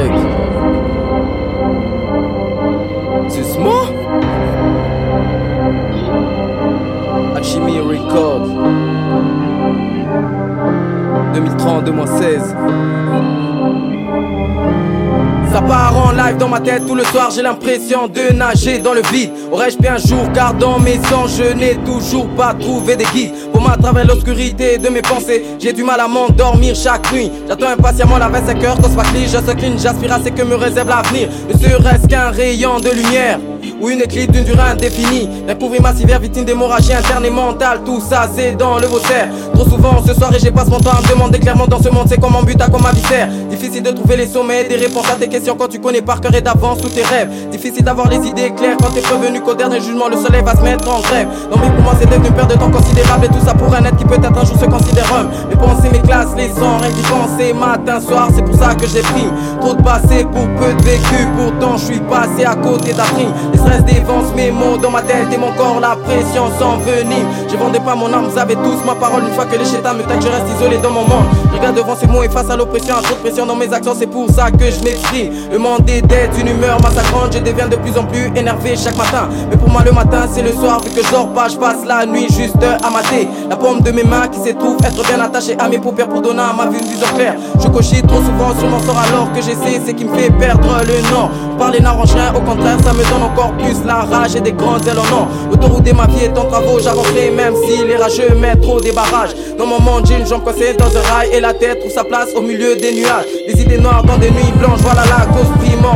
[0.00, 0.08] Y.
[3.28, 3.84] Susmo
[7.36, 8.48] Alchimie Record
[11.34, 12.54] 2030 2016
[15.52, 18.94] ça part en live dans ma tête tout le soir, j'ai l'impression de nager dans
[18.94, 19.30] le vide.
[19.50, 23.32] Aurais-je bien un jour, car dans mes sangs, je n'ai toujours pas trouvé des guides.
[23.52, 23.76] Pour moi,
[24.06, 27.30] l'obscurité de mes pensées, j'ai du mal à m'endormir chaque nuit.
[27.48, 30.54] J'attends impatiemment la 25 heures soit clean, je se clean, j'aspire à ce que me
[30.54, 31.28] réserve l'avenir.
[31.52, 33.38] Ne serait-ce qu'un rayon de lumière
[33.80, 35.28] ou une éclipse d'une durée indéfinie.
[35.46, 39.28] Découvrir ma civière victime d'hémorragie interne et mentale, tout ça c'est dans le vaussaire.
[39.54, 41.88] Trop souvent ce soir et j'ai passe mon temps à me demander clairement dans ce
[41.88, 43.28] monde c'est comme mon but à comme ma viscère.
[43.60, 46.34] Difficile de trouver les sommets, des réponses à tes questions quand tu connais par cœur
[46.34, 47.28] et d'avance tous tes rêves.
[47.50, 50.62] Difficile d'avoir les idées claires quand t'es prévenu qu'au dernier jugement le soleil va se
[50.62, 51.28] mettre en grève.
[51.50, 53.74] Non mais pour moi c'est devenu une perte de temps considérable et tout ça pour
[53.74, 55.28] un être qui peut-être un jour se considère homme.
[55.50, 59.28] Mes pensées, mes classes, les sons, rien matin, soir, c'est pour ça que j'ai pris
[59.60, 61.28] trop de passé pour peu de vécu.
[61.36, 63.28] Pourtant je suis passé à côté d'après.
[63.52, 67.28] Les stress dévancent mes mots dans ma tête et mon corps, la pression s'envenime.
[67.46, 69.24] Je vendais pas mon âme, vous avez tous ma parole.
[69.24, 71.28] Une fois que les chétans me taquent, je reste isolé dans mon monde.
[71.52, 73.72] Je regarde devant ces mots et face à l'oppression, à trop de pression dans mes
[73.72, 77.74] actions, c'est pour ça que je monde est d'être une humeur massacrante, je deviens de
[77.76, 79.28] plus en plus énervé chaque matin.
[79.50, 81.84] Mais pour moi, le matin, c'est le soir, vu que je dors pas, je passe
[81.84, 83.28] la nuit juste à mater.
[83.48, 86.40] La paume de mes mains qui s'étouffe, être bien attaché à mes paupières pour donner
[86.40, 87.34] à ma vie une vision claire.
[87.60, 90.68] Je cochis trop souvent sur mon sort alors que j'essaie, c'est qui me fait perdre
[90.86, 91.30] le nord.
[91.58, 94.86] Parler n'arrange rien, au contraire, ça me donne encore plus la rage et des grandes
[94.86, 95.28] ailes en or.
[95.50, 98.92] L'autoroute de ma vie est en travaux, j'avancerai même si les rageux mettent trop des
[98.92, 99.34] barrages.
[99.58, 102.04] Dans mon monde, j'ai une jambe coincée dans un rail et la tête trouve sa
[102.04, 103.39] place au milieu des nuages.
[103.46, 105.48] Des idées noires dans des nuits blanches, voilà la cause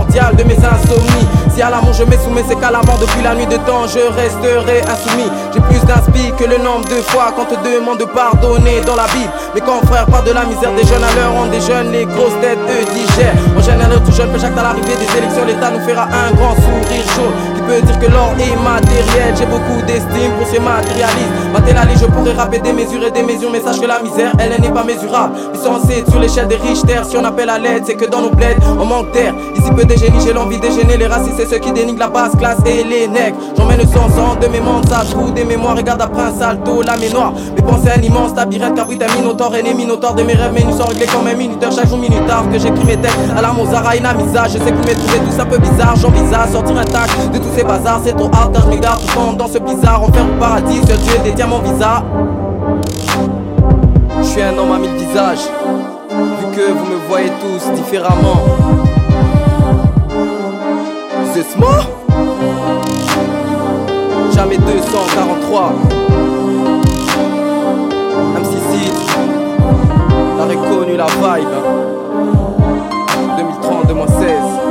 [0.02, 1.28] de mes insomnies.
[1.54, 5.30] Si à l'amour je m'essoumets, c'est qu'à depuis la nuit de temps, je resterai insoumis.
[5.52, 9.06] J'ai plus d'inspi que le nombre de fois qu'on te demande de pardonner dans la
[9.14, 9.30] Bible.
[9.54, 12.34] Mes confrères partent de la misère des jeunes à l'heure, on des jeunes, les grosses
[12.40, 13.34] têtes eux digèrent.
[13.56, 17.06] En général, tout jeune, chaque à l'arrivée des élections, l'État nous fera un grand sourire
[17.14, 17.30] chaud.
[17.54, 21.30] Qui peut dire que l'or est matériel, j'ai beaucoup d'estime pour ces matérialistes.
[21.52, 24.60] Matérialiste, je pourrais rapper des mesures et des mesures, mais sache que la misère, elle,
[24.60, 25.34] n'est pas mesurable.
[25.52, 28.30] Puissance sur l'échelle des riches terres, si on appelle à l'aide, c'est que dans nos
[28.30, 29.34] bleds, on manque d'air.
[29.54, 32.58] Ici, génie, j'ai l'envie de gêner les racistes c'est ceux qui dénigrent la basse classe
[32.66, 33.36] et les nègres.
[33.56, 35.76] J'emmène sans ans de mes mondes, ça trouve des mémoires.
[35.76, 37.32] Regarde à Prince Alto, la mémoire.
[37.56, 40.52] Mes pensées un immense labyrinthe, cabrit un minotaure, aîné minotaure de mes rêves.
[40.54, 42.44] Mais nous sommes réglés comme un minuteur, chaque jour minutard.
[42.50, 44.44] Que j'écris mes textes à la Mozart, une amisa.
[44.46, 45.96] Je sais que vous m'étrouvez tous un peu bizarre.
[45.96, 48.00] J'envisage sortir intact de tous ces bazars.
[48.04, 50.02] C'est trop hard, je m'égare tout dans ce bizarre.
[50.02, 52.02] Enfer au paradis, seul Dieu détient mon visa.
[54.18, 55.46] Je suis un homme à mille visages,
[56.10, 58.40] vu que vous me voyez tous différemment
[61.34, 61.66] saisissement
[64.34, 65.72] Jamais 243
[68.34, 68.58] Même si
[70.36, 71.48] t'as reconnu la vibe.
[73.36, 74.63] 2032 16